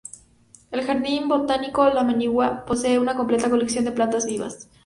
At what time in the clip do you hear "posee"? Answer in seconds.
2.65-2.97